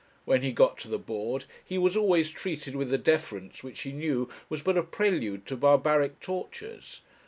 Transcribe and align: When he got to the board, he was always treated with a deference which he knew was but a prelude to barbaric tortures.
When 0.25 0.41
he 0.41 0.51
got 0.51 0.79
to 0.79 0.87
the 0.87 0.97
board, 0.97 1.45
he 1.63 1.77
was 1.77 1.95
always 1.95 2.31
treated 2.31 2.75
with 2.75 2.91
a 2.91 2.97
deference 2.97 3.63
which 3.63 3.81
he 3.83 3.91
knew 3.91 4.29
was 4.49 4.63
but 4.63 4.75
a 4.75 4.81
prelude 4.81 5.45
to 5.45 5.55
barbaric 5.55 6.19
tortures. 6.19 7.01